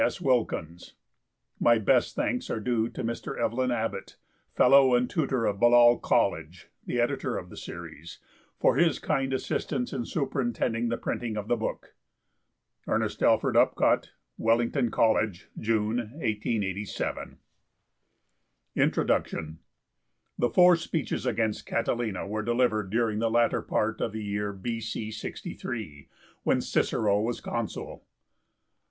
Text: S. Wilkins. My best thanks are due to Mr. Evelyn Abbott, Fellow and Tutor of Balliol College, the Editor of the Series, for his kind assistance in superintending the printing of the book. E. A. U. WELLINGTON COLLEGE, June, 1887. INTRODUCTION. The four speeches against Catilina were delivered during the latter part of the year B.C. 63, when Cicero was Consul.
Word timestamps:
S. 0.03 0.19
Wilkins. 0.19 0.95
My 1.59 1.77
best 1.77 2.15
thanks 2.15 2.49
are 2.49 2.59
due 2.59 2.89
to 2.89 3.03
Mr. 3.03 3.37
Evelyn 3.37 3.69
Abbott, 3.69 4.17
Fellow 4.55 4.95
and 4.95 5.07
Tutor 5.07 5.45
of 5.45 5.59
Balliol 5.59 5.99
College, 5.99 6.69
the 6.83 6.99
Editor 6.99 7.37
of 7.37 7.51
the 7.51 7.55
Series, 7.55 8.17
for 8.59 8.77
his 8.77 8.97
kind 8.97 9.31
assistance 9.31 9.93
in 9.93 10.05
superintending 10.05 10.89
the 10.89 10.97
printing 10.97 11.37
of 11.37 11.47
the 11.47 11.55
book. 11.55 11.93
E. 12.89 12.91
A. 12.91 12.93
U. 12.99 13.97
WELLINGTON 14.39 14.89
COLLEGE, 14.89 15.49
June, 15.59 15.97
1887. 16.17 17.37
INTRODUCTION. 18.75 19.59
The 20.39 20.49
four 20.49 20.75
speeches 20.77 21.27
against 21.27 21.67
Catilina 21.67 22.25
were 22.25 22.41
delivered 22.41 22.89
during 22.89 23.19
the 23.19 23.29
latter 23.29 23.61
part 23.61 24.01
of 24.01 24.13
the 24.13 24.23
year 24.23 24.51
B.C. 24.51 25.11
63, 25.11 26.09
when 26.41 26.59
Cicero 26.59 27.21
was 27.21 27.39
Consul. 27.39 28.03